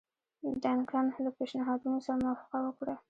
ډنکن 0.63 1.05
له 1.23 1.29
پېشنهادونو 1.37 1.97
سره 2.05 2.17
موافقه 2.23 2.59
وکړه. 2.63 2.95